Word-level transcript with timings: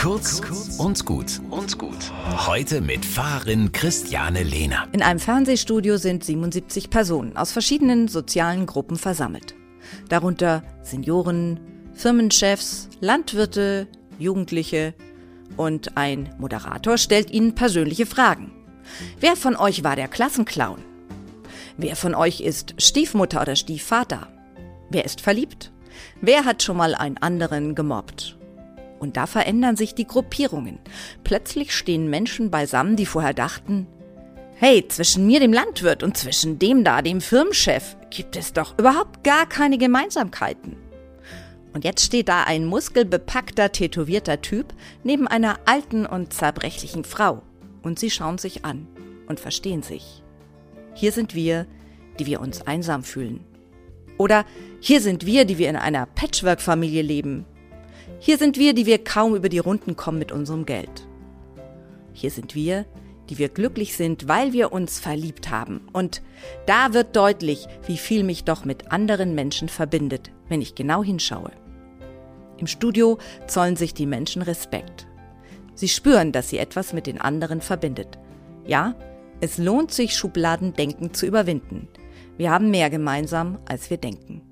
Kurz 0.00 0.40
und 0.78 1.04
gut 1.04 1.42
und 1.50 1.76
gut. 1.76 2.10
Heute 2.46 2.80
mit 2.80 3.04
Fahrerin 3.04 3.70
Christiane 3.70 4.42
Lehner. 4.42 4.88
In 4.92 5.02
einem 5.02 5.20
Fernsehstudio 5.20 5.98
sind 5.98 6.24
77 6.24 6.88
Personen 6.88 7.36
aus 7.36 7.52
verschiedenen 7.52 8.08
sozialen 8.08 8.64
Gruppen 8.64 8.96
versammelt. 8.96 9.54
Darunter 10.08 10.62
Senioren, 10.82 11.60
Firmenchefs, 11.92 12.88
Landwirte, 13.00 13.88
Jugendliche 14.18 14.94
und 15.58 15.98
ein 15.98 16.34
Moderator 16.38 16.96
stellt 16.96 17.30
ihnen 17.30 17.54
persönliche 17.54 18.06
Fragen. 18.06 18.52
Wer 19.18 19.36
von 19.36 19.54
euch 19.54 19.84
war 19.84 19.96
der 19.96 20.08
Klassenclown? 20.08 20.82
Wer 21.76 21.94
von 21.94 22.14
euch 22.14 22.40
ist 22.40 22.74
Stiefmutter 22.78 23.42
oder 23.42 23.54
Stiefvater? 23.54 24.28
Wer 24.88 25.04
ist 25.04 25.20
verliebt? 25.20 25.72
Wer 26.22 26.46
hat 26.46 26.62
schon 26.62 26.78
mal 26.78 26.94
einen 26.94 27.18
anderen 27.18 27.74
gemobbt? 27.74 28.39
Und 29.00 29.16
da 29.16 29.26
verändern 29.26 29.76
sich 29.76 29.94
die 29.94 30.06
Gruppierungen. 30.06 30.78
Plötzlich 31.24 31.74
stehen 31.74 32.08
Menschen 32.08 32.50
beisammen, 32.50 32.94
die 32.96 33.06
vorher 33.06 33.34
dachten, 33.34 33.86
hey, 34.56 34.86
zwischen 34.86 35.26
mir, 35.26 35.40
dem 35.40 35.54
Landwirt, 35.54 36.02
und 36.02 36.18
zwischen 36.18 36.58
dem 36.58 36.84
da, 36.84 37.00
dem 37.00 37.22
Firmenchef, 37.22 37.96
gibt 38.10 38.36
es 38.36 38.52
doch 38.52 38.78
überhaupt 38.78 39.24
gar 39.24 39.46
keine 39.46 39.78
Gemeinsamkeiten. 39.78 40.76
Und 41.72 41.84
jetzt 41.84 42.04
steht 42.04 42.28
da 42.28 42.42
ein 42.44 42.66
muskelbepackter, 42.66 43.72
tätowierter 43.72 44.42
Typ 44.42 44.74
neben 45.02 45.26
einer 45.26 45.58
alten 45.64 46.04
und 46.04 46.34
zerbrechlichen 46.34 47.04
Frau. 47.04 47.42
Und 47.82 47.98
sie 47.98 48.10
schauen 48.10 48.36
sich 48.36 48.66
an 48.66 48.86
und 49.28 49.40
verstehen 49.40 49.82
sich. 49.82 50.22
Hier 50.92 51.12
sind 51.12 51.34
wir, 51.34 51.66
die 52.18 52.26
wir 52.26 52.40
uns 52.40 52.66
einsam 52.66 53.02
fühlen. 53.02 53.40
Oder 54.18 54.44
hier 54.80 55.00
sind 55.00 55.24
wir, 55.24 55.46
die 55.46 55.56
wir 55.56 55.70
in 55.70 55.76
einer 55.76 56.04
Patchwork-Familie 56.04 57.00
leben, 57.00 57.46
hier 58.22 58.36
sind 58.36 58.58
wir, 58.58 58.74
die 58.74 58.84
wir 58.84 59.02
kaum 59.02 59.34
über 59.34 59.48
die 59.48 59.58
Runden 59.58 59.96
kommen 59.96 60.18
mit 60.18 60.30
unserem 60.30 60.66
Geld. 60.66 61.08
Hier 62.12 62.30
sind 62.30 62.54
wir, 62.54 62.84
die 63.30 63.38
wir 63.38 63.48
glücklich 63.48 63.96
sind, 63.96 64.28
weil 64.28 64.52
wir 64.52 64.72
uns 64.72 65.00
verliebt 65.00 65.50
haben. 65.50 65.88
Und 65.94 66.20
da 66.66 66.92
wird 66.92 67.16
deutlich, 67.16 67.66
wie 67.86 67.96
viel 67.96 68.22
mich 68.22 68.44
doch 68.44 68.66
mit 68.66 68.92
anderen 68.92 69.34
Menschen 69.34 69.70
verbindet, 69.70 70.30
wenn 70.50 70.60
ich 70.60 70.74
genau 70.74 71.02
hinschaue. 71.02 71.50
Im 72.58 72.66
Studio 72.66 73.16
zollen 73.46 73.76
sich 73.76 73.94
die 73.94 74.04
Menschen 74.06 74.42
Respekt. 74.42 75.06
Sie 75.74 75.88
spüren, 75.88 76.30
dass 76.30 76.50
sie 76.50 76.58
etwas 76.58 76.92
mit 76.92 77.06
den 77.06 77.18
anderen 77.18 77.62
verbindet. 77.62 78.18
Ja, 78.66 78.96
es 79.40 79.56
lohnt 79.56 79.92
sich, 79.92 80.14
Schubladendenken 80.14 81.14
zu 81.14 81.24
überwinden. 81.24 81.88
Wir 82.36 82.50
haben 82.50 82.70
mehr 82.70 82.90
gemeinsam, 82.90 83.60
als 83.66 83.88
wir 83.88 83.96
denken. 83.96 84.42